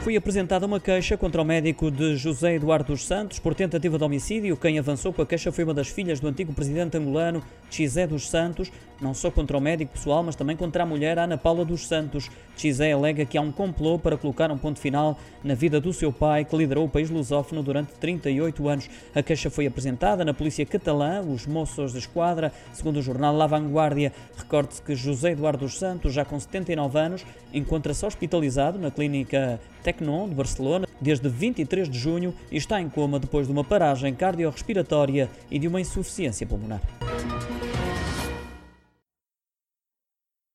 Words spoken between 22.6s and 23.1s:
segundo o